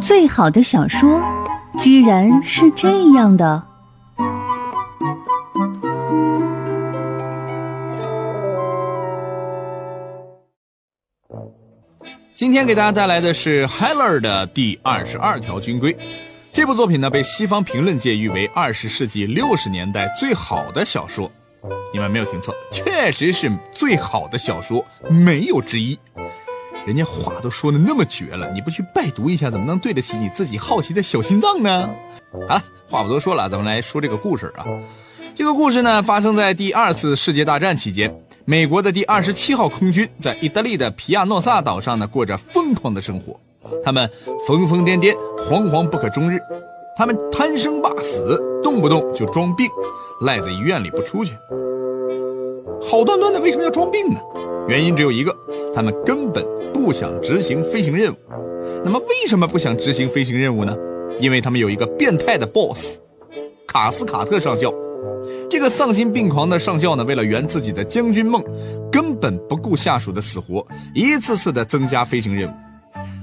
[0.00, 1.22] 最好的小说，
[1.78, 3.62] 居然是这样的。
[12.34, 15.94] 今天给大家带来的是 Heller 的第二十二条军规。
[16.52, 21.30] 这部作品呢，被西方评论界誉为二十世纪六十年代最好的小说。
[21.92, 25.98] 你们没有听错，确实是最好的小说，没有之一。
[26.86, 31.88] 人家话都说的那么绝了，你不去拜读一下，怎么能对得起你自己好奇的小心脏呢？
[32.32, 34.64] 好了，话不多说了，咱们来说这个故事啊。
[35.34, 38.12] 这个故事呢，发生在第二次世界大战期间。
[38.44, 43.38] 美国的第二十七号空军在意大利的皮亚诺萨岛上呢，过着疯狂的生活。
[43.84, 44.10] 他们
[44.46, 45.14] 疯疯癫癫，
[45.46, 46.40] 惶惶不可终日。
[46.96, 49.68] 他们贪生怕死，动不动就装病，
[50.22, 51.34] 赖在医院里不出去。
[52.82, 54.18] 好端端的，为什么要装病呢？
[54.68, 55.34] 原因只有一个，
[55.74, 58.16] 他们根本不想执行飞行任务。
[58.84, 60.76] 那么，为什么不想执行飞行任务呢？
[61.18, 62.98] 因为他们有一个变态的 boss，
[63.66, 64.72] 卡斯卡特上校。
[65.50, 68.42] 这个丧心病狂的上校呢，为了圆自己的将军梦，
[68.92, 72.52] 根本不顾下属的死活，一次次的增加飞行任务。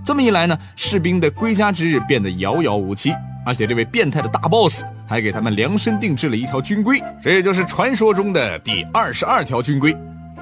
[0.05, 3.11] 这么一来呢，士兵的归家之日变得遥遥无期。
[3.45, 9.95] 而且这位变态的大 boss 还给他们量身定制了一条军规，这也就是传说中的第二十二条军规。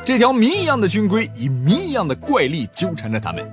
[0.05, 3.43] 这条谜一样的军规以谜一样的怪力纠缠着他们。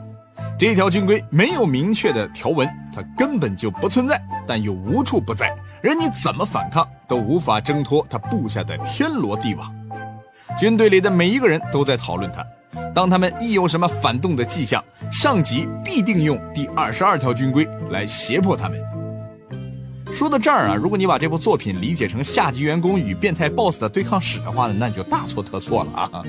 [0.58, 5.50] 这条军规没有明确的条文，它根本就不存在，但又无处不在。
[5.80, 9.75] 任你怎么反抗，都无法挣脱他布下的天罗地网。
[10.61, 12.45] 军队里的每一个人都在讨论他。
[12.95, 18.78] 当他们一有什么反动的迹象，上级必定用第二十二条军规来胁迫他们。
[20.13, 26.23] 说到这儿啊，如果你把这部作品理解成下级员工与变态 boss 的对抗史的话呢，那你就大错特错了啊！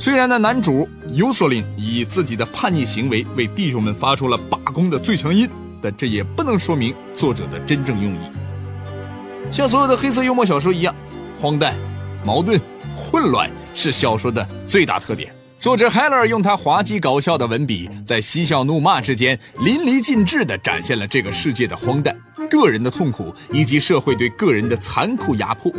[0.00, 5.48] 虽然呢，男主尤索林以自己的叛逆行为为弟兄们发出了罢工的最强音，
[5.82, 8.18] 但这也不能说明作者的真正用意。
[9.52, 10.94] 像所有的黑色幽默小说一样，
[11.40, 11.74] 荒诞、
[12.24, 12.58] 矛盾、
[12.96, 15.32] 混乱是小说的最大特点。
[15.60, 25.70] 作者海勒用他滑稽搞笑的文笔，在嬉笑怒骂之间淋漓尽致地展现了这个世界的荒诞、个人的痛苦以及社会对个人的残酷压迫。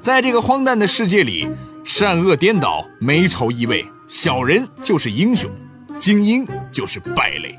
[0.00, 1.50] 在这个荒诞的世界里，
[1.84, 5.50] 善恶颠倒，美丑异味，小人就是英雄，
[5.98, 7.58] 精英就是败类。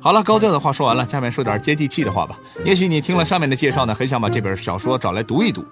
[0.00, 2.38] 好了，高调的话说完了，下面说点接地气的话吧。
[2.62, 5.64] 也许你听了上面的介绍呢，很想把这本小说找来读一读。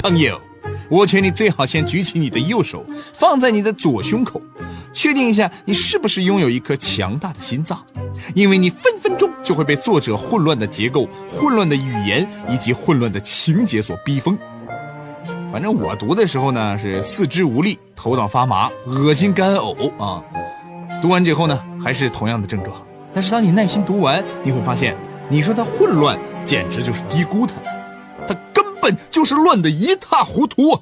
[0.00, 0.40] 朋友，
[0.92, 4.38] 我劝你最好先举起你的右手，放在你的左胸口，
[4.92, 7.82] 确定一下你是不是拥有一颗强大的心脏，
[8.34, 14.38] 因为你分分钟就会被作者混乱的结构、混乱的语言以及混乱的情节所逼疯。
[15.50, 20.22] 反正我读的时候呢，是四肢无力、头脑发麻、恶心干呕啊。
[21.00, 22.76] 读完之后呢，还是同样的症状。
[23.14, 24.94] 但是当你耐心读完，你会发现，
[25.30, 27.54] 你说它混乱，简直就是低估它，
[28.28, 28.34] 它
[28.82, 30.78] 本就是乱的一塌糊涂。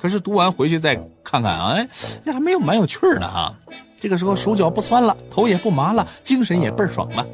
[0.00, 1.88] 可是读完回去再看看，哎，
[2.24, 3.54] 那还没有蛮有趣儿的哈。
[4.00, 7.26] 这个时候手脚不酸了，头也不麻了，精神也倍儿爽了。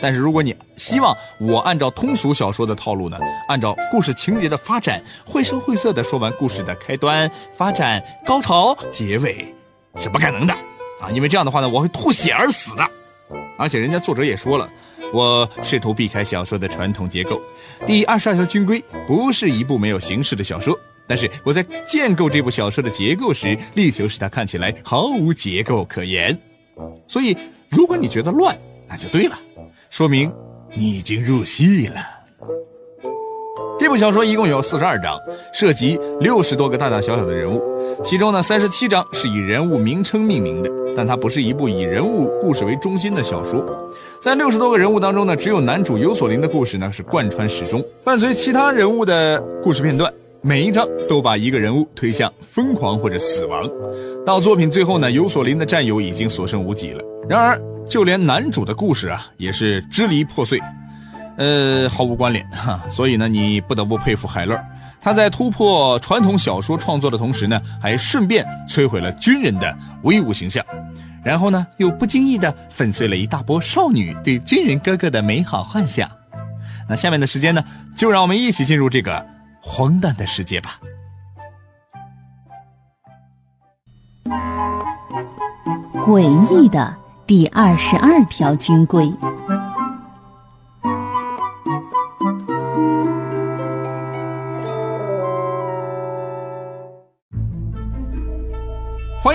[0.00, 3.18] 但是如果你希望我按照通俗小说的套路呢，
[3.48, 9.54] 按照故事情节的发展，绘声绘色的说完故事的开端、发展、高潮、结尾，
[9.96, 10.54] 是不可能的。
[11.00, 12.90] 啊，因为这样的话呢，我会吐血而死的。
[13.58, 14.68] 而且人家作者也说了，
[15.12, 17.40] 我试图避开小说的传统结构。
[17.86, 26.38] 第二十二条军规不是一部没有形式的小说，但是我在建构这部小说的结构时，力求使它看起来毫无结构可言。
[27.06, 27.36] 所以，
[27.68, 28.56] 如果你觉得乱，
[28.88, 29.38] 那就对了，
[29.90, 30.32] 说明
[30.74, 32.15] 你已经入戏了。
[33.86, 35.16] 这部小说一共有四十二章，
[35.52, 37.62] 涉及六十多个大大小小的人物，
[38.02, 43.64] 其中呢三十七章是以人物名称命名的，但它不是一部以人物故事为中心的小说。
[44.20, 53.70] 在六十多个人物当中呢，只有男主尤索林的故事呢是贯穿始终，伴随其他人物的故事片段，每一章都把一个人物推向疯狂或者死亡。
[54.26, 57.00] 到作品最后呢，尤索林的战友已经所剩无几了。
[57.28, 57.56] 然而，
[57.88, 60.60] 就连男主的故事啊，也是支离破碎。
[61.36, 64.58] 呃，毫无关联哈，所以呢，你不得不佩服海勒，
[65.00, 70.64] 他在突破传统小说创作的同时呢，还顺便摧毁了军人的威武形象，
[71.22, 76.08] 然后呢，又不经意的粉碎了一大波少女对军人哥哥的美好幻想。
[76.88, 77.62] 那下面的时间呢，
[77.94, 79.26] 就让我们一起进入这个
[79.60, 80.80] 荒诞的世界吧。
[86.02, 86.96] 诡异的
[87.26, 89.12] 第二十二条军规。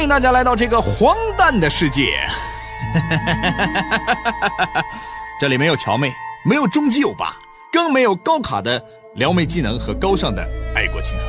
[0.01, 2.17] 欢迎大家来到这个荒诞的世界。
[5.39, 6.11] 这里没有乔妹，
[6.43, 7.35] 没有终极欧巴，
[7.71, 8.83] 更没有高卡的
[9.13, 10.41] 撩妹技能和高尚的
[10.75, 11.23] 爱国情怀。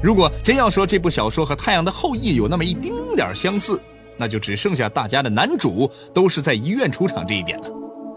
[0.00, 3.82] 如果真要说这部小说和《太阳的后裔》有那么一丁点相似，
[4.16, 7.68] 那就只剩下大家的男主都是在医院出场这一点了。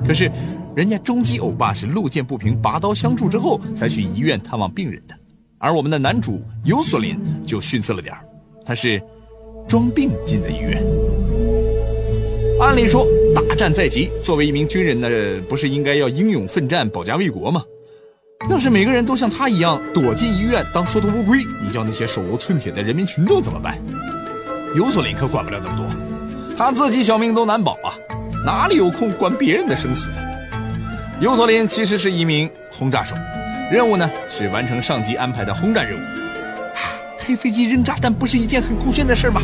[0.06, 0.32] 可是，
[0.76, 5.16] 人家终极欧巴是路见不平拔刀相助之后才去医院探望病人的，
[5.58, 8.16] 而我们的男主尤索林就逊色了点
[8.64, 9.02] 他是
[9.68, 10.84] 装病进的医院。
[12.62, 15.10] 按理说，大战在即，作为一名军人呢，
[15.48, 17.64] 不是应该要英勇奋战、保家卫国吗？
[18.50, 23.78] 要是每个人都像他一样躲进医院当缩头乌龟，你叫那些手无寸铁的人民群众怎么办？
[24.76, 27.98] 尤索林可管不了那么多，他自己小命都难保啊，
[28.46, 30.10] 哪里有空管别人的生死？
[31.20, 33.16] 尤索林其实是一名轰炸手，
[33.72, 36.02] 任务呢是完成上级安排的轰炸任务。
[37.30, 39.40] 开飞机扔炸弹不是一件很酷炫的事吗？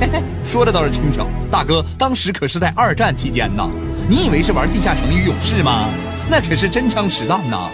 [0.00, 3.70] 嘿嘿，说的倒是轻巧，大哥，当时可是在二战期间呢，
[4.08, 5.88] 你以为是玩地下城与勇士吗？
[6.28, 7.70] 那可是真枪实弹呐。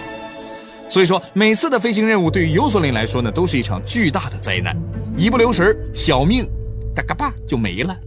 [0.87, 4.77] 所以说，每次的飞行任务对于尤索林来说呢，都是一场巨大的灾难，
[5.17, 6.47] 一不留神，小命
[6.95, 7.97] 嘎嘎巴就没了。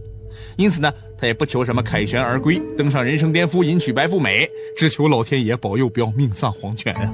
[0.55, 0.89] 因此呢，
[1.19, 7.13] 他也不求什么凯旋而归，登上人生巅峰，迎娶白富美，只求老天爷保佑，不要命丧黄泉啊！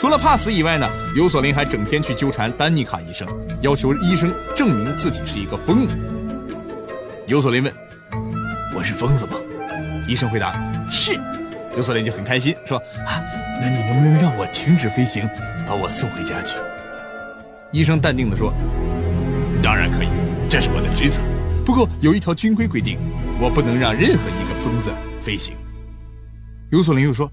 [0.00, 3.28] 除了怕死以外呢，尤索林还整天去纠缠丹尼卡医生，
[3.60, 5.94] 要求医生证明自己是一个疯子。
[7.26, 7.70] 尤索林问
[8.74, 9.32] ：“我是疯子吗？”
[10.08, 10.54] 医生回答
[10.90, 11.20] ：“是。”
[11.76, 13.20] 尤索林就很开心，说：“啊。”
[13.60, 15.28] 那你能不能让我停止飞行，
[15.68, 16.54] 把我送回家去？
[17.70, 18.54] 医生淡定地说
[19.62, 20.08] ：“当然可以，
[20.48, 21.20] 这是我的职责。
[21.62, 22.98] 不过有一条军规规定，
[23.38, 25.54] 我不能让任何一个疯子飞行。”
[26.72, 27.30] 尤索林又说：“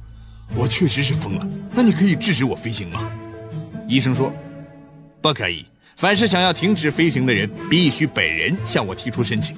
[0.55, 3.09] 我确实是疯了，那你可以制止我飞行吗？”
[3.87, 4.33] 医生说
[5.21, 5.65] ：“不可以。
[5.95, 9.55] 凡是想要停止飞行的人，必须本人向我提出申请。”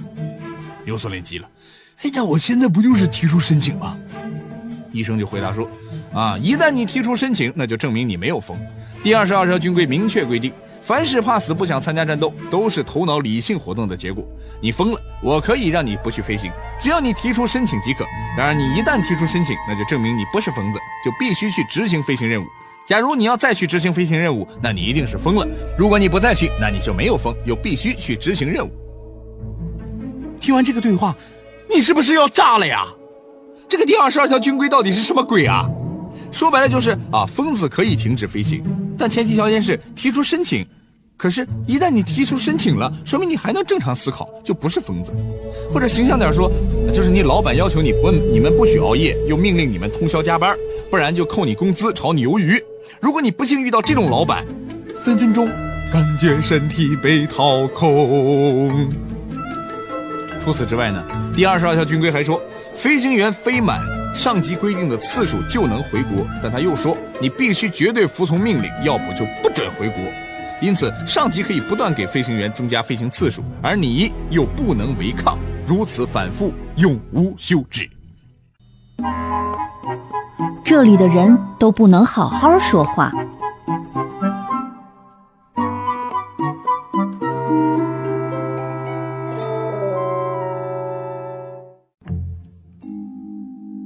[0.85, 1.49] 尤索林急了
[2.03, 3.97] ：“哎呀，我现在不就是提出申请吗？”
[4.91, 5.69] 医生就回答说。
[6.11, 6.35] 啊！
[6.39, 8.59] 一旦你提出申请，那就证明你没有疯。
[9.03, 10.51] 第二十二条军规明确规定，
[10.89, 14.27] 凡是怕死不想参加战斗，都是头脑理性活动的结果。
[14.59, 16.51] 你疯了，我可以让你不去飞行，
[16.81, 18.03] 只要你提出申请即可。
[18.35, 22.47] 然而，你一旦提出申请，那就证明你不是疯子，就必须去执行飞行任务。
[22.87, 25.47] 假如你要再去执行飞行任务，那你一定是疯了。
[25.77, 28.71] 如果你不再去，那你就没有疯，又必须去执行任务。
[30.41, 31.15] 听完这个对话，
[31.69, 32.83] 你是不是要炸了呀？
[33.67, 35.69] 这个第二十二条军规到底是什么鬼啊？
[36.31, 38.63] 说白了就是啊，疯子可以停止飞行，
[38.97, 40.65] 但前提条件是提出申请。
[41.19, 45.11] 可是，一旦你提出申请了，说明你还能正常思考，就不是疯子。
[45.69, 46.49] 或者形象点说，
[46.93, 50.55] 就是你老板要求你不你们不许熬夜，又命令你们通宵加班，
[50.89, 52.57] 不然就扣你工资，炒你鱿鱼。
[53.01, 54.45] 如果你不幸遇到这种老板，
[55.03, 55.49] 分分钟
[55.91, 58.89] 感觉身体被掏空。
[60.41, 61.03] 除此之外呢，
[61.35, 62.41] 第二十二条军规还说，
[62.73, 63.81] 飞行员飞满。
[64.15, 69.99] 上级规定的次数就能回国，但他又说你必须绝对服从命令，要不就不准回国。
[70.61, 77.89] 因此，上级可以不断给飞行员增加飞行次数，而你又不能违抗，如此反复，永无休止。
[80.63, 83.09] 这里的人都不能好好说话。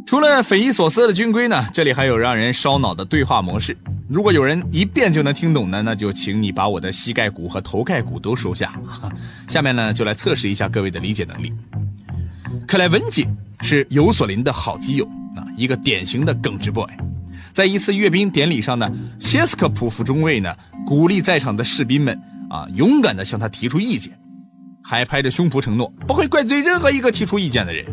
[0.06, 3.78] 除了匪夷所思的军规呢，这里还有让人烧脑的对话模式。
[4.14, 8.80] 如果有人一遍就能听懂呢，那就请你把我的膝盖骨和头盖骨都收下。
[9.50, 11.52] 下面呢，就来测试一下各位的理解能力。
[12.68, 13.28] 克莱文姐
[13.62, 15.06] 是尤索林的好基友
[15.36, 16.88] 啊，一个典型的耿直 boy。
[17.54, 18.88] 在一次阅兵典礼上呢，
[19.20, 20.56] 谢斯科普夫中尉呢
[20.86, 22.16] 鼓励在场的士兵们
[22.52, 24.14] 啊，勇敢地向他提出意见，
[24.84, 27.84] 还拍着胸脯承诺不会怪罪任何一个提出意见的人。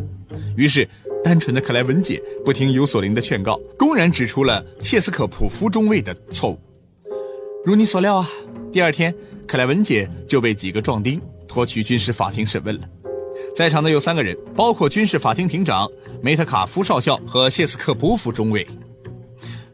[0.55, 0.87] 于是。
[1.23, 6.59] 单纯的克莱文姐不听尤索林的劝告，公然指出了切斯科普夫中尉的错误。
[7.65, 8.29] 如你所料啊，
[8.73, 9.15] 第二天
[9.47, 12.89] 克莱文姐就被几个壮丁拖去军事法庭审问了。
[13.55, 15.87] 在场的有三个人，包括军事法庭庭长
[16.23, 18.67] 梅特卡夫少校和谢斯克普夫中尉。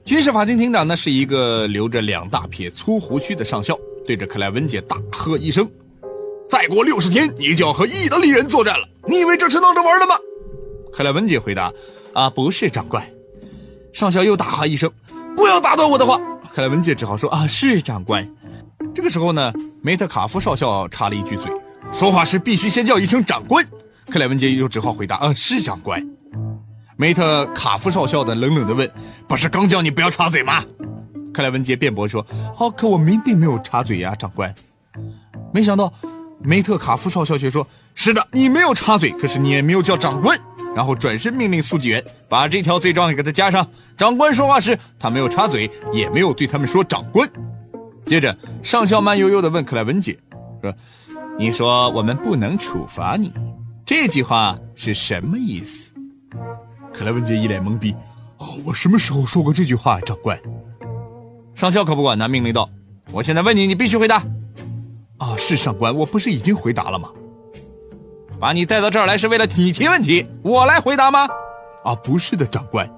[0.04, 5.68] 军事法庭庭长呢是一个留着两大撇粗胡须的上校，对着克莱文姐大喝一声
[6.50, 8.88] ：“再过六十天，你就要和意大利人作战了！
[9.08, 10.16] 你以为这是闹着玩的吗？”
[10.96, 11.70] 克莱文姐回答
[12.14, 13.06] ：“啊，不是长官。”
[13.92, 14.90] 上校又大喝一声
[15.36, 16.18] ：“不要打断我的话！”
[16.54, 18.26] 克莱文姐只好说：“啊，是长官。”
[18.96, 21.52] 这个时候呢，梅特卡夫少校插了一句嘴
[21.92, 23.62] ：“说话时必须先叫一声长官。”
[24.08, 26.02] 克莱文姐又只好回答：“啊，是长官。”
[26.96, 28.90] 梅特卡夫少校的冷冷的问
[29.28, 30.64] ：“不是刚叫你不要插嘴吗？”
[31.30, 32.26] 克莱文杰辩驳说
[32.58, 34.54] ：“哦，可我明并没有插嘴呀，长官。”
[35.52, 35.92] 没想到。
[36.38, 40.38] 梅特卡夫少校却说：“是的，你没有插嘴，可是你也没有叫长官。”
[40.76, 43.66] 然后转身命令速记员把这条罪状给他加上。
[43.96, 47.26] 长官说话时，他没有插嘴，也没有对他们说“长官”。
[48.04, 50.18] 接着，上校慢悠悠地问克莱文姐
[50.60, 50.74] ：“说，
[51.38, 53.32] 你说我们不能处罚你，
[53.86, 55.94] 这句话是什么意思？”
[56.92, 57.94] 克莱文姐一脸懵逼
[58.36, 60.38] ：“哦，我什么时候说过这句话，长官？”
[61.56, 62.68] 上校可不管他，命令道
[63.12, 64.22] ：“我现在问你，你必须回答。”
[65.16, 67.08] 啊，是上官，我不是已经回答了吗？
[68.38, 71.26] 把你带到这儿来是为了你提问题，我来回答吗？
[71.84, 72.88] 啊，不是的，长官，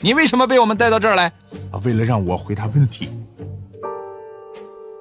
[0.00, 1.26] 你为什么被我们带到这儿来？
[1.70, 3.08] 啊，为了让我回答问题。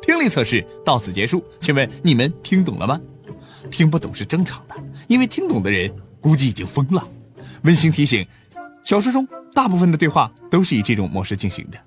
[0.01, 2.99] 听力测试到此结束，请问你们听懂了吗？
[3.69, 4.75] 听不懂是正常的，
[5.07, 7.03] 因为听懂的人估计已经疯了。
[7.63, 8.25] 温馨提醒：
[8.83, 11.77] 小说中大部分的对话都是以这种模式进行的。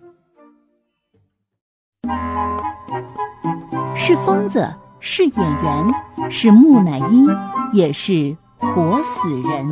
[3.95, 4.69] 是疯子，
[5.01, 7.54] 是演员，是木乃伊。
[7.73, 9.71] 也是活死人。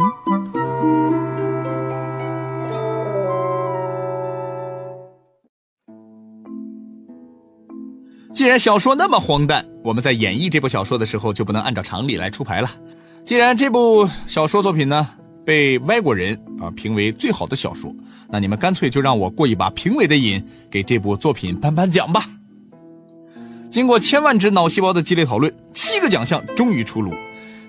[8.34, 12.70] 既然小说那么荒诞，我们在演绎这部小说的时候就不能按照常理来出牌了。
[13.24, 15.06] 既然这部小说作品呢
[15.44, 17.94] 被外国人啊评为最好的小说，
[18.28, 22.24] 那你们干脆就让我过一把评委的瘾，给这部作品颁颁奖吧。
[23.70, 27.12] 经过千万只脑细胞的激烈讨论，七个奖项终于出炉。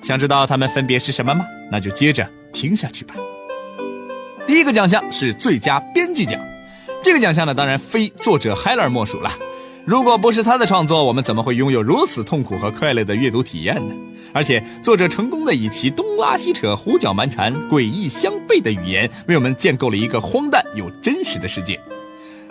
[0.03, 1.45] 想知道它们分别是什么吗？
[1.72, 3.15] 那就接着听下去吧。
[4.45, 6.39] 第一个奖项是最佳编剧奖，
[7.01, 9.31] 这个奖项呢，当然非作者海勒莫属了。
[9.86, 13.95] 如果不是他的创作，我们怎么会拥有如此痛苦和快乐的阅读体验呢？
[14.33, 21.79] 而且，作者成功的以其东拉西扯、胡搅蛮缠、诡异相悖的语言，为我们建构了一个荒诞又真实的世界。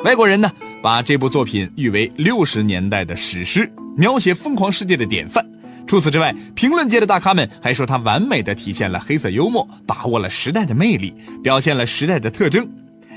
[0.04, 0.50] 外国人呢，
[0.82, 5.44] 把这部作品誉为六十年代的史诗，描写疯狂世界的典范。
[5.92, 12.66] 除此之外，评论界的大咖们还说他完美的体现了黑色幽默，把握了时代的魅力，表现了时代的特征。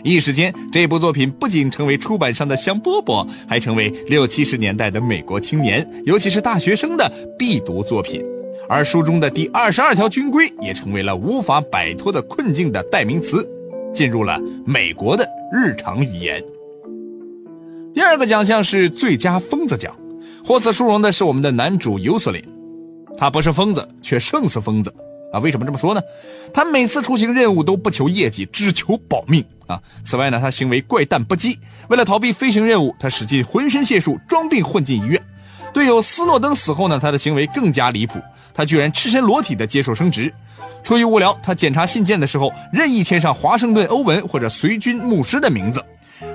[0.04, 8.22] 一时间，这部作品不仅成为出版商的香饽饽，还成为六七十年代的美国青年，尤其是大学生的必读作品。
[8.68, 13.50] 而书中的第二十二条军规也成为了无法摆脱的困境的代名词，
[13.94, 16.44] 进入了美国的日常语言。
[17.94, 19.96] 第二个奖项是最佳疯子奖，
[20.44, 22.44] 获此殊荣的是我们的男主尤索林。
[23.18, 24.94] 他不是疯子，却胜似疯子
[25.32, 25.40] 啊！
[25.40, 26.02] 为什么这么说呢？
[26.54, 29.82] 他每次出行任务都不求业绩，只求保命啊！
[30.04, 31.58] 此外呢，他行为怪诞不羁，
[31.88, 35.22] 为了逃避飞行任务，他使尽浑身解数装病混进医院。
[35.74, 38.20] 队友斯诺登死后呢，他的行为更加离谱，
[38.54, 40.34] 他居然赤身裸体的接受升职。
[40.84, 45.84] 出于无聊，他检查信件的时候任意签上华盛顿·欧文或者随军牧师的名字。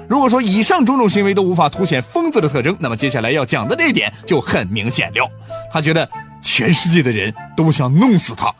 [0.08, 5.30] 如果说以上种种行为都无法凸显疯子的特征，那么接下来要讲的这一点就很明显了。
[5.72, 6.08] 他觉得。
[6.40, 8.54] 全世界的人都想弄死他，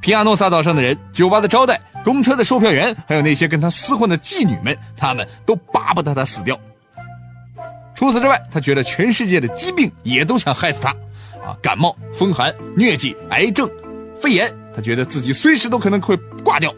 [0.00, 6.58] 皮亚诺萨岛上的人、酒吧的招待、公车的售票员，还有那些跟他厮混的妓女们，他们都巴不得他死掉。
[7.94, 10.90] 除此之外，他觉得全世界的疾病也都想害死他，
[11.44, 13.70] 啊，感冒、风寒、疟疾、癌症、
[14.20, 16.74] 肺炎，他觉得自己随时都可能会挂掉。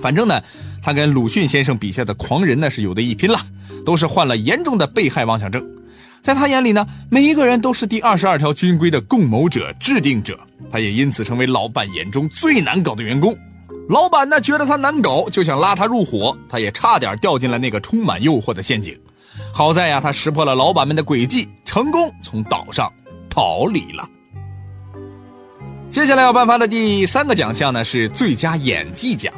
[0.00, 0.42] 反正呢，
[0.82, 3.38] 他跟鲁迅先生笔下的狂人呢是有的一拼了，
[3.84, 5.62] 都是患了严重的被害妄想症。
[6.22, 10.38] 在他眼里呢，每一个人都是第二十二条军规的共谋者、制定者，
[10.70, 13.36] 他也因此成为老板眼中最难搞的员工。
[13.88, 18.96] 老板呢觉得他难搞，就想拉他入伙，他也差点掉进了那个充满诱惑的陷阱。
[19.52, 22.90] 好在呀，他识破了老板们的诡计，成功从岛上
[23.28, 24.08] 逃离了。
[25.90, 29.34] 接下来要颁发的第三个奖项呢是最佳演技奖，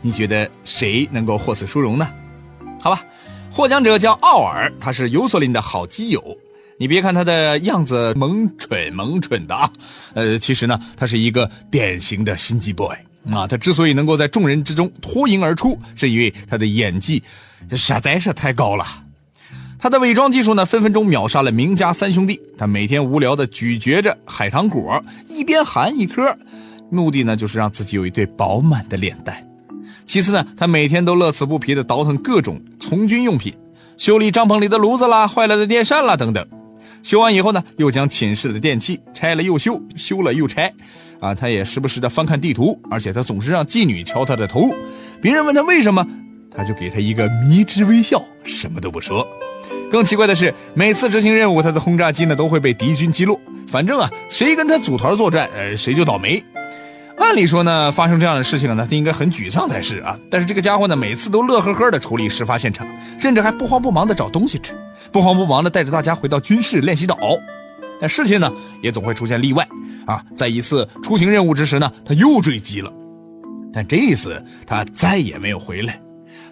[0.00, 2.08] 你觉得谁能够获此殊荣呢？
[2.80, 3.02] 好吧。
[3.58, 6.22] 获奖者叫奥尔，他是尤索林的好基友。
[6.78, 9.68] 你别看他的样子萌蠢萌蠢的啊，
[10.14, 12.94] 呃，其实呢，他是一个典型的心机 boy
[13.32, 13.48] 啊。
[13.48, 17.20] 他之所以能够在众人之中脱颖而出，是因为他的演技
[17.72, 18.86] 实在是太高了。
[19.76, 22.40] 他的伪装技术呢，分分钟秒杀了名家三兄弟。
[22.56, 26.32] 他每天无聊的咀嚼着海棠果，一边含一颗，
[26.92, 29.47] 目的呢，就是让自己有一对饱满的脸蛋。
[30.06, 33.52] 其次呢，他每天都乐此不疲地倒腾各种从军用品，
[33.96, 36.46] 修理帐篷里的炉子啦、坏了的电扇啦等等。
[37.02, 40.72] 修完以后呢，又将寝室的电器拆了又修，修了又拆。
[41.20, 44.70] 啊，他也时不时地翻看地图，而且他总是让妓女敲他的头。
[45.20, 46.06] 别人问他为什么，
[46.54, 49.26] 他就给他一个迷之微笑，什么都不说。
[49.90, 53.40] 更奇怪的是，每次执行任务，他的轰炸机呢都会被敌军击落。
[53.68, 56.42] 反正啊，谁跟他组团作战，呃，谁就倒霉。
[57.20, 60.18] 按理说呢，发生这样的事情呢，他应该很沮丧才是啊。
[60.30, 62.86] 但是这个家伙呢，每次都乐呵呵的处理事发现场，
[63.18, 64.72] 甚至还不慌不忙的找东西吃，
[65.12, 67.18] 不慌不忙的带着大家回到军事练习岛。
[68.00, 69.66] 但事情呢也总会出现例外
[70.06, 70.22] 啊。
[70.36, 72.90] 在一次出行任务之时呢，他又坠机了，
[73.72, 76.00] 但这一次他再也没有回来。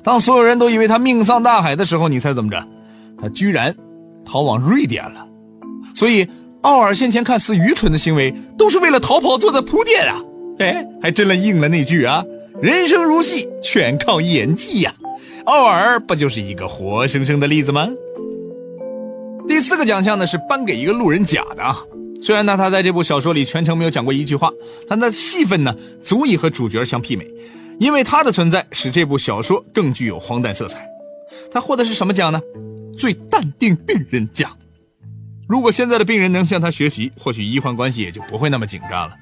[0.02, 2.66] 当所有人都以为他命丧大海的时候，你猜怎么着？
[3.18, 3.74] 他居然
[4.24, 5.26] 逃往瑞典了。
[5.94, 6.28] 所以
[6.62, 10.20] 奥尔先前看似愚蠢的行为，都是为了逃跑做的铺垫啊！
[10.58, 12.24] 哎，还真的应了那句啊
[12.62, 14.94] ：“人生如戏，全靠演技呀。”
[15.44, 17.88] 奥尔不就是一个活生生的例子吗？
[19.46, 21.78] 第四个奖项呢是颁给一个路人甲的啊。
[22.22, 24.50] 虽然呢他在这部小说里全程没有讲过一句话，
[24.88, 27.26] 但他的戏份呢足以和主角相媲美。
[27.78, 30.88] 因为他的存在，使这部小说更具有荒诞色彩。
[31.52, 32.40] 他获得是什么奖呢？
[32.98, 34.50] 最淡定病人奖。
[35.46, 39.14] 如果现在的病人能向他学习，或许医患关系也就不会那么紧张了。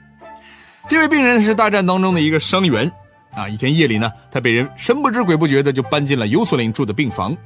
[0.86, 2.90] 这位病人是大战当中的一个伤员
[3.32, 3.48] 啊。
[3.48, 7.36] 一天夜里呢，他被人神不知鬼不觉的就搬进了尤索林住的病房。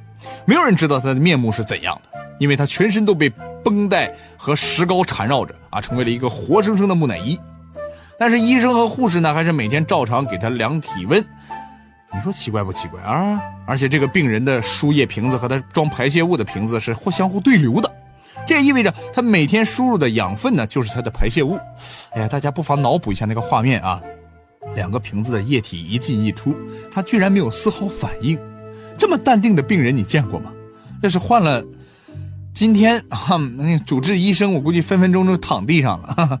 [0.45, 3.29] 没有人知道他的面目是怎样的，因为他全身都被
[3.63, 7.39] 绷带和石膏缠绕着啊，成为了一个活生生的木乃伊。
[8.17, 11.23] 但是医生和护士呢，还是每天照常给他量体温。
[12.13, 13.39] 你说奇怪不奇怪啊？
[13.65, 17.89] 而且这个病人的输液瓶子和他装排泄物的瓶子是互相互对流的，
[18.49, 21.55] 这意味着他每天输入的养分呢，就是他的排泄物。
[22.09, 24.01] 哎呀，大家不妨脑补一下那个画面啊，
[24.73, 26.55] 两个瓶子的液体一进一出，
[26.91, 28.39] 他居然没有丝毫反应。
[28.97, 30.51] 这么淡定的病人你见过吗？
[31.03, 31.63] 要是换了
[32.51, 36.07] 今天啊，那主治医生我估计分分钟就躺地上了。
[36.17, 36.39] 哈哈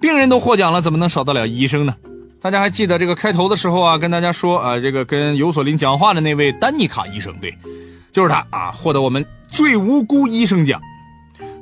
[0.00, 1.94] 病人都获奖了，怎么能少得了医生呢？
[2.40, 7.56] 大家还记得这个开头的时候啊，跟大家说啊，这个跟尤索林讲话的那位丹尼卡医生，对，
[8.10, 10.80] 就是他啊，获得我们最无辜医生奖。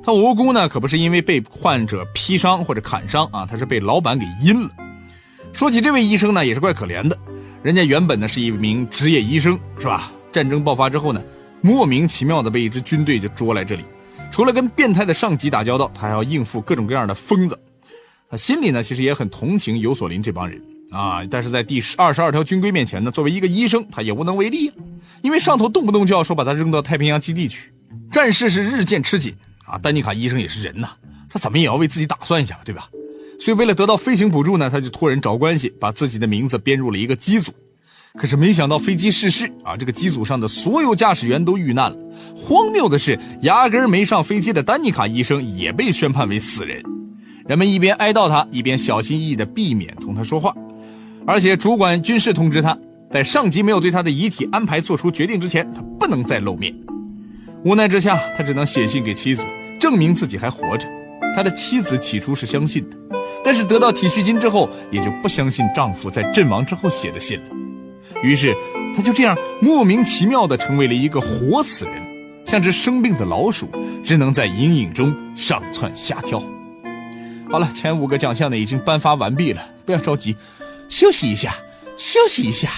[0.02, 4.70] 他无辜呢，可不是因为被患者劈伤或者砍伤啊，他是被老板给阴了。
[5.52, 7.18] 说起这位医生呢，也是怪可怜的，
[7.62, 10.12] 人家原本呢是一名职业医生，是吧？
[10.32, 11.22] 战争爆发之后呢，
[11.60, 13.84] 莫名其妙的被一支军队就捉来这里，
[14.30, 17.58] 除了跟变态的上级打交道，他还要应付各种各样的疯子。
[18.30, 24.74] 他心里呢，其实也很同情尤索林这帮人啊，但是在第二十二条军规面前呢，作为一个医生，他也无能为力啊，
[25.22, 27.70] 因为上头动不动就要说把他扔到太平洋基地去，
[28.10, 29.78] 战事是日渐吃紧啊。
[29.78, 30.88] 丹尼卡医生也是人呐，
[31.28, 32.88] 他怎么也要为自己打算一下，对吧？
[33.40, 37.52] 所以为了得到飞行补助呢，他就托人找关系，把自己的名字编入了一个机组。
[38.14, 41.96] 可是没想到飞机失事啊，这个机组上的所有驾驶员都遇难了。
[42.34, 46.82] 荒谬的是，压根没上飞机的丹尼卡医生也被宣判为死人。
[47.46, 50.52] 人们一边哀悼他，一边小心翼翼地避免同他说话，
[51.26, 52.76] 而且主管军事通知他，
[53.12, 56.74] 在上级没有对他的遗体安排做出决定之前，他不能再露面。
[57.64, 59.44] 无奈之下，他只能写信给妻子，
[59.80, 60.86] 证明自己还活着。
[61.34, 62.96] 他的妻子起初是相信的，
[63.44, 67.46] 但是得到体恤金之后，也就不相信丈夫在阵亡之后写的信了。
[68.22, 68.54] 于是，
[68.96, 71.94] 他就这样莫名其妙地成为了一个活死人，
[72.46, 73.68] 像只生病的老鼠，
[74.04, 76.42] 只能在阴影中上蹿下跳。
[77.50, 80.36] 好了，前五个奖项呢已经颁发完毕了，不要着急，
[80.88, 81.54] 休息一下，
[81.96, 82.70] 休息一下。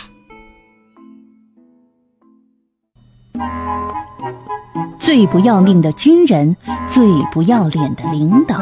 [5.10, 8.56] 最不要命的军人，最不要脸的领导。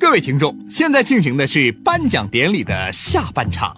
[0.00, 3.76] 各位听众，现在进行的是颁奖典礼的下半场。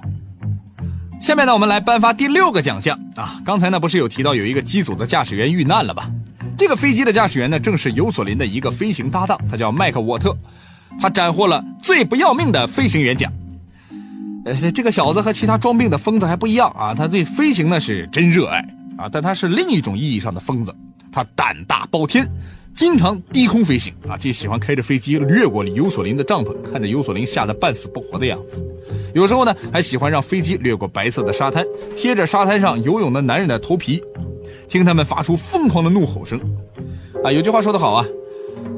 [1.20, 3.42] 下面呢，我们来颁发第六个奖项啊！
[3.44, 6.09] 刚才呢，不是有提到有一个机组的驾驶员遇难了吧？
[6.57, 10.33] 这个飞机的驾驶员呢，正是尤索林的一个飞行搭档，他叫麦克沃特，
[11.01, 13.33] 他斩获了最不要命的飞行员奖。
[14.45, 18.59] 呃，这个小子和其他装病的疯子还不一样啊，他对飞行呢是真热爱
[18.97, 20.75] 啊，但他是另一种意义上的疯子，
[21.13, 22.29] 他胆大包天。
[22.75, 28.63] 经常低空飞行啊，既喜欢开着飞机掠过尤索林的帐篷，看着尤索林吓得半死不活的样子。
[29.15, 31.65] 有时候呢，还喜欢让飞机掠过白色的沙滩，
[31.97, 34.03] 贴着沙滩上游泳的男人的头皮，
[34.69, 36.39] 听他们发出疯狂的怒吼声。
[37.25, 38.05] 啊，有句话说得好啊，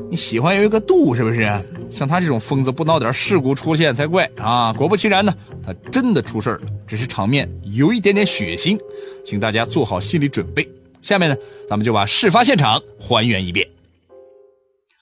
[0.09, 1.51] 你喜欢有一个度，是不是？
[1.91, 4.73] 像他这种疯子，不闹点事故出现才怪啊！
[4.73, 8.79] 果不其然呢，他真的出事了，只是场面有一点点血腥，
[9.27, 10.69] 请大家做好心理准备。
[11.01, 11.37] 下面呢，
[11.69, 13.67] 咱们就把事发现场还原一遍。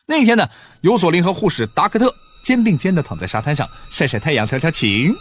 [0.07, 0.49] 那天呢，
[0.83, 5.13] 尤索林和护士达克特肩并肩的躺在沙滩上晒晒太阳、调调情。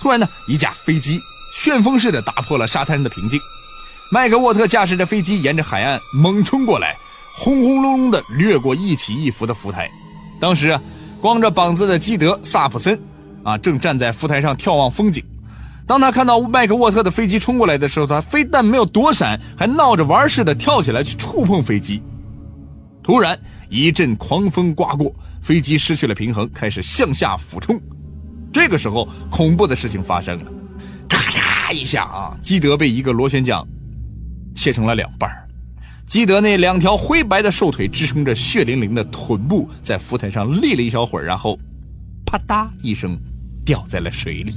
[0.00, 1.18] 突然呢，一架飞机
[1.52, 3.40] 旋风似的打破了沙滩的平静。
[4.12, 6.96] 麦克沃特驾驶着飞机沿着海岸猛冲过来，
[7.34, 9.90] 轰轰隆隆的掠过一起一伏的浮台。
[10.40, 10.80] 当时啊，
[11.20, 12.98] 光着膀子的基德萨普森
[13.42, 15.24] 啊正站在浮台上眺望风景。
[15.86, 22.02] 当他看到麦克沃特的飞机冲过来的时候，他非但没有躲闪，还闹着玩似的跳起来去触碰飞机。
[23.02, 23.38] 突然。
[23.70, 27.78] 一阵狂风刮过，飞机失去了平衡，开始向下俯冲。
[28.50, 30.50] 这个时候，恐怖的事情发生了。
[31.06, 33.62] 咔嚓一下啊，基德被一个螺旋桨
[34.54, 35.30] 切成了两半
[36.08, 41.58] 基德那两条灰白的瘦腿支撑着血淋淋的臀部，在浮台上立了一小会儿，然后
[42.24, 43.14] 啪嗒一声
[43.62, 44.54] 掉在了水里。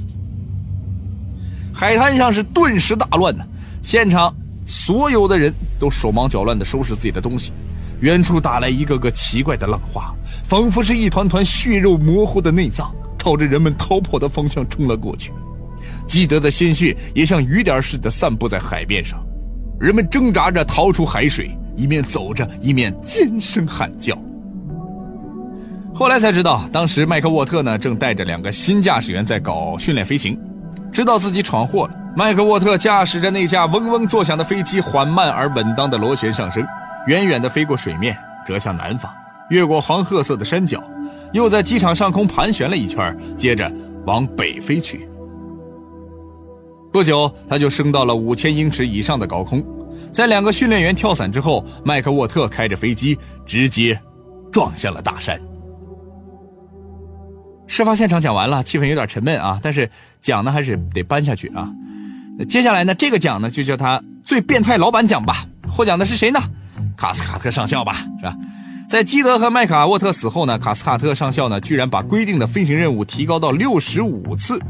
[1.74, 3.44] 海滩上是顿时大乱呐，
[3.82, 4.34] 现场
[4.64, 7.52] 所有的人都手忙脚乱地收拾自己的东西。
[8.00, 10.12] 远处打来一个个奇怪的浪花，
[10.48, 15.30] 仿佛是一团团血肉模糊的内脏，朝着人们逃跑的方向冲了过去。
[16.08, 19.22] 基德的鲜血也像雨点似的散布在海面上，
[19.78, 24.16] 人们挣扎着逃出海水，一面走着，一面尖声喊叫。
[25.94, 30.38] 后来才知道，当时麦克沃特呢正带着两个新驾驶员在搞训练飞行，
[30.90, 31.94] 知道自己闯祸了。
[32.16, 36.64] 麦克沃特驾驶着那架嗡嗡作响的飞机，缓慢而稳当的螺旋上升。
[37.06, 39.12] 远远地飞过水面，折向南方，
[39.50, 40.82] 越过黄褐色的山脚，
[41.32, 43.70] 又在机场上空盘旋了一圈，接着
[44.06, 45.08] 往北飞去。
[46.92, 49.64] 不久，他就升到了五千英尺以上的高空。
[50.12, 53.98] 在两个训练员跳伞之后，麦克沃特开着飞机直接
[54.52, 55.40] 撞向了大山。
[57.66, 59.88] 事发现场讲完了，气氛有点沉闷啊，但是
[60.20, 61.72] 奖呢还是得颁下去啊。
[62.46, 65.46] 接下来呢，这个奖呢就叫他最变态老板奖吧。
[65.74, 66.38] 获奖的是谁呢？
[66.94, 68.36] 卡斯卡特上校吧，是吧？
[68.92, 74.60] 在基德和麦卡沃特死后呢，卡斯卡特上校呢，居然把规定的飞行任务提高到六十五次。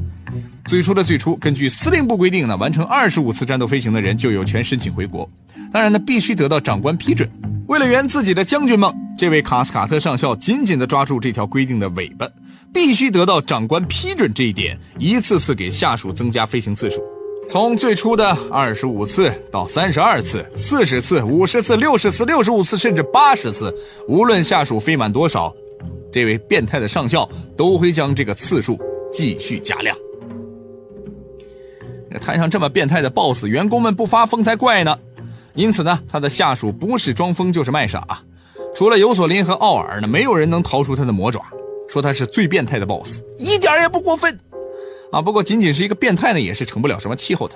[0.65, 5.29] 最初的最初，根据司令部规定呢，完成二十五次战斗飞行的人就有权申请回国，
[5.73, 7.29] 当然呢，必须得到长官批准。
[7.67, 12.25] 为了圆自己的将军梦，这位卡斯卡特上校紧紧地抓住这条规定的尾巴，
[12.73, 17.03] 必须得到长官批准这一点，一次次给下属增加飞行次数。
[17.53, 23.71] 从最初的二十五次到三十二次、四十次、五十次、六十次、六十五次，甚至八十次，
[24.09, 25.55] 无论下属飞满多少，
[26.11, 28.81] 这位变态的上校都会将这个次数
[29.13, 29.95] 继续加量。
[32.23, 34.99] 摊上这么变态的 boss，员工们不发疯才怪呢。
[35.53, 38.19] 因此呢，他的下属不是装疯就是卖傻，
[38.75, 41.43] 除了尤索林和奥尔呢，没有人能逃出他的魔爪。
[41.87, 44.41] 说他是最变态的 boss，一点也不过分。
[45.13, 47.55] 啊，不过仅仅是一个变态呢，也是成不了什么气候的。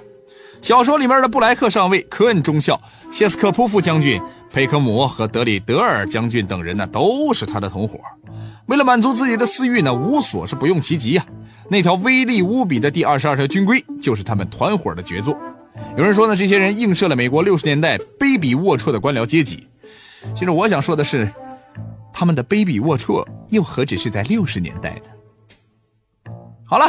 [0.60, 4.20] 小说里面的布莱克上尉、科恩中校、谢斯科普夫将军、
[4.52, 7.98] 佩克姆和德里德尔将军等人呢，都是他的同伙。
[8.66, 11.24] 为了满足自己的私欲呢，无所是不用其极呀。
[11.70, 15.36] 那条威力无比的第二十二条军规，就是他们团伙的杰作。
[15.96, 19.66] 有人说呢，这些人映射了美国六十年代卑鄙龌龊的官僚阶级。
[20.34, 21.30] 其实我想说的是，
[22.12, 26.30] 他们的卑鄙龌龊又何止是在六十年代的？
[26.64, 26.86] 好了。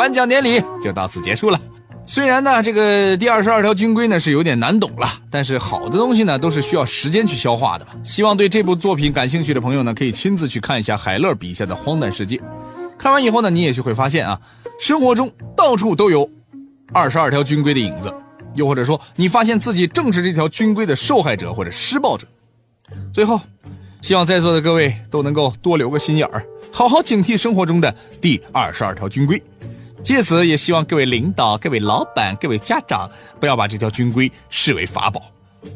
[0.00, 1.60] 颁奖典礼就到此结束了。
[2.06, 7.92] 虽然呢，这个第二十二条军规呢是有点难懂了，但是好的东西呢都是需要时间去消化的吧。
[8.02, 12.40] 希望对这部作品感兴趣的朋友呢，可以亲自去看一下海勒笔下的荒诞世界。
[12.96, 14.40] 看完以后呢，你也许会发现啊，
[14.78, 16.26] 生活中到处都有
[16.94, 18.10] 二十二条军规的影子，
[18.54, 22.26] 又或者说你发现自己正是这条军规的受害者或者施暴者。
[23.12, 23.38] 最后，
[24.00, 29.40] 希望在座的各位都能够多留个心眼儿，好好警惕生活中的第二十二条军规。
[30.02, 33.08] 借此也希望各位领导、各位老板、各位家长
[33.38, 35.22] 不要把这条军规视为法宝，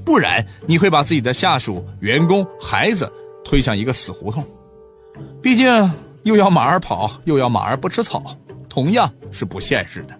[0.04, 3.10] 不然你会把自己的下属、员工、孩子
[3.44, 4.44] 推向一个死胡同。
[5.42, 5.66] 毕竟
[6.22, 8.36] 又要马儿跑，又要马儿不吃草，
[8.68, 10.18] 同样是不现实的。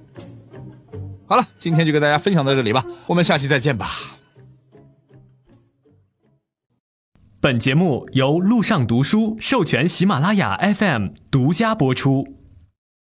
[1.27, 3.91] 好了，今天就跟大家分享到这里吧，我们下期再见吧。
[7.41, 12.44] 本节目由路上读书授权喜马拉雅 FM 独家播出。